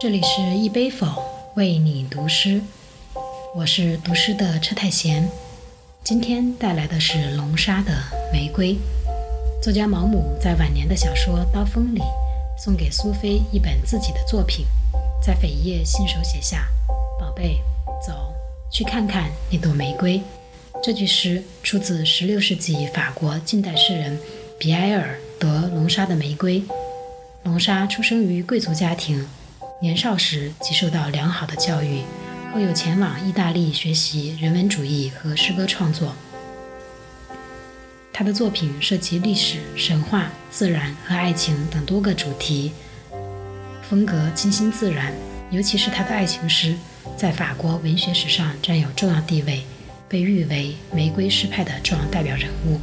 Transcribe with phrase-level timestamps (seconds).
[0.00, 1.24] 这里是一杯否
[1.56, 2.62] 为你读诗，
[3.52, 5.28] 我是读诗的车太贤。
[6.04, 7.90] 今天带来的是龙沙的
[8.32, 8.74] 《玫瑰》。
[9.60, 12.00] 作家毛姆在晚年的小说《刀锋》里
[12.56, 14.66] 送给苏菲一本自己的作品，
[15.20, 16.68] 在扉页信手写下
[17.18, 17.60] ：“宝贝，
[18.00, 18.32] 走
[18.70, 20.22] 去看看那朵玫瑰。”
[20.80, 24.16] 这句诗出自16世纪法国近代诗人
[24.60, 26.60] 比埃尔·德·龙沙的《玫瑰》。
[27.42, 29.26] 龙沙出生于贵族家庭。
[29.80, 32.02] 年少时即受到良好的教育，
[32.52, 36.16] 后又前往意大利学习人文主义和诗歌创作。
[38.12, 42.72] 他的作品涉及历史、神话、自然和爱情等多个主题，
[43.88, 45.12] 风格清新自然。
[45.52, 46.74] 尤其是他的爱情诗，
[47.16, 49.62] 在法国文学史上占有重要地位，
[50.08, 52.80] 被誉为玫瑰诗派的重要代表人物。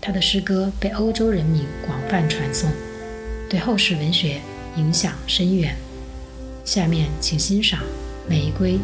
[0.00, 2.68] 他的诗歌被欧洲人民广泛传颂，
[3.48, 4.40] 对后世文学
[4.76, 5.76] 影响深远。
[6.64, 7.80] 下面请欣赏
[8.28, 8.74] 《玫瑰》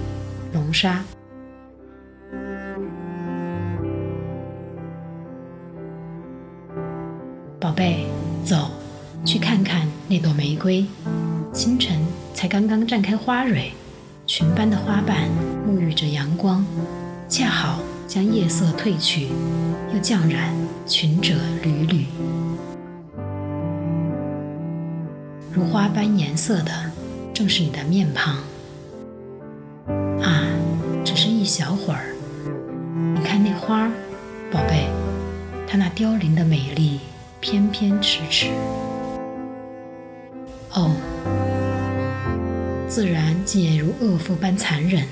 [0.52, 1.04] 龙沙。
[7.60, 8.06] 宝贝，
[8.44, 8.70] 走，
[9.24, 10.84] 去看看那朵玫瑰。
[11.52, 12.00] 清晨
[12.34, 13.72] 才刚刚绽开花蕊，
[14.26, 15.28] 裙般的花瓣
[15.66, 16.64] 沐浴着阳光，
[17.28, 19.28] 恰好将夜色褪去，
[19.94, 20.52] 又降染
[20.84, 22.06] 裙褶缕缕。
[25.52, 26.72] 如花般颜色的。
[27.38, 28.34] 正是你的面庞
[30.20, 30.42] 啊，
[31.04, 32.12] 只是一小会儿。
[33.14, 33.88] 你看那花，
[34.50, 34.88] 宝贝，
[35.64, 36.98] 它那凋零的美丽，
[37.38, 38.48] 偏偏迟迟。
[40.72, 40.90] 哦，
[42.88, 45.06] 自然竟也如恶妇般残忍，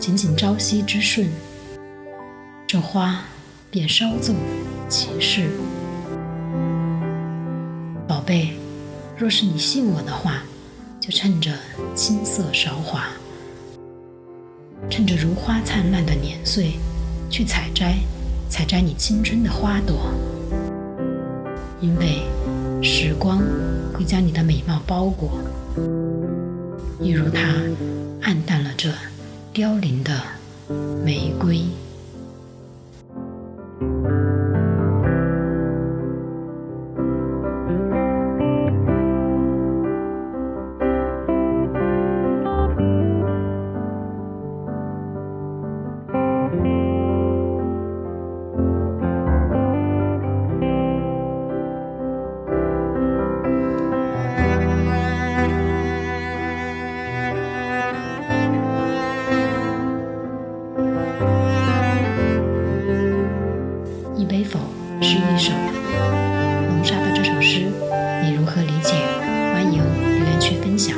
[0.00, 1.28] 仅仅朝夕之顺，
[2.66, 3.20] 这花
[3.70, 4.34] 便稍纵
[4.88, 5.50] 即逝。
[8.08, 8.54] 宝贝，
[9.16, 10.42] 若是你信我的话。
[11.04, 11.50] 就趁着
[11.94, 13.04] 青涩韶华，
[14.88, 16.78] 趁着如花灿烂的年岁，
[17.28, 17.96] 去采摘，
[18.48, 20.10] 采摘你青春的花朵。
[21.78, 22.22] 因为
[22.82, 23.42] 时光
[23.92, 25.38] 会将你的美貌包裹，
[26.98, 27.54] 一如它
[28.22, 28.90] 暗淡了这
[29.52, 30.22] 凋零的
[31.04, 31.66] 玫瑰。
[64.16, 64.58] 一杯否
[65.00, 65.52] 是一首。
[66.68, 67.66] 龙沙的这首诗
[68.22, 68.94] 你如何理解？
[69.52, 69.82] 欢迎
[70.16, 70.96] 留言区分享。